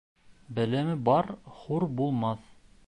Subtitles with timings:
[0.59, 1.31] Белеме бар
[1.61, 2.51] хур булмаҫ.